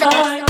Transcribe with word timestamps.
stars. 0.00 0.49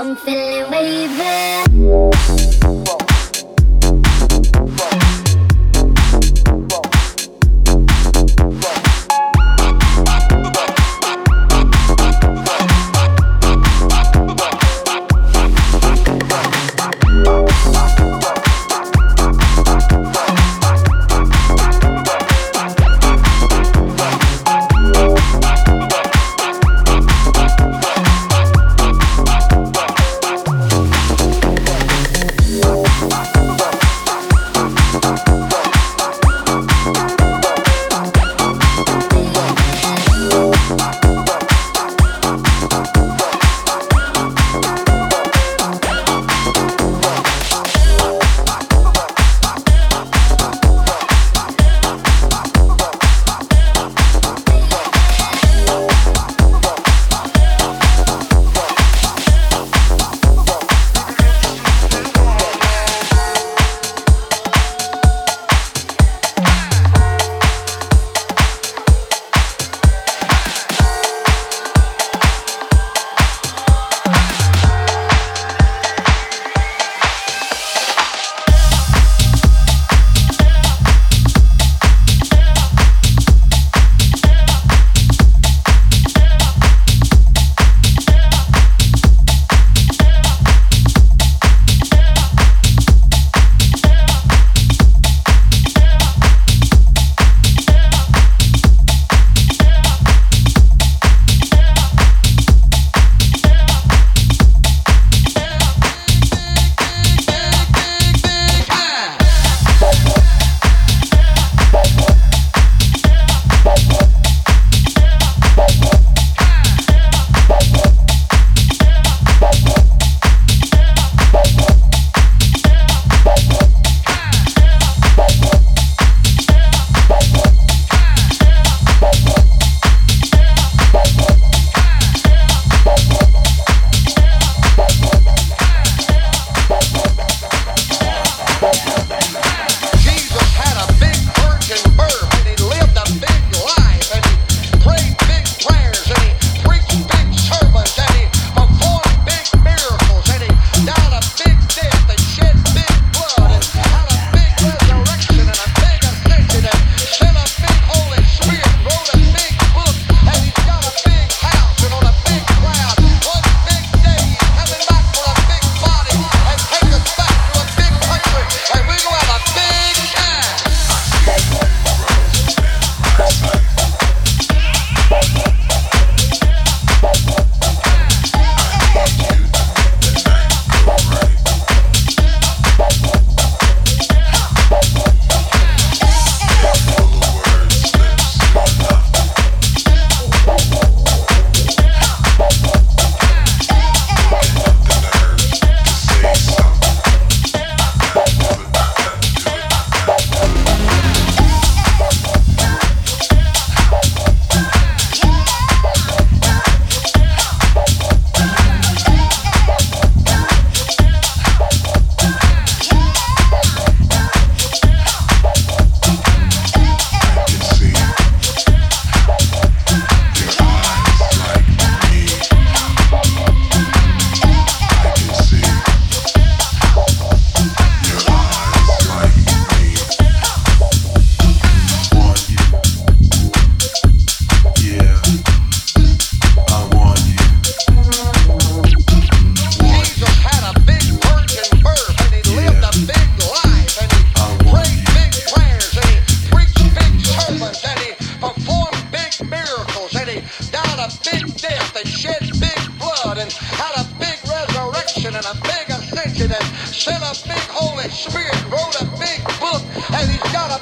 I'm 0.00 0.16
feeling 0.16 0.70
wavy. 0.70 1.10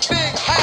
big 0.07 0.58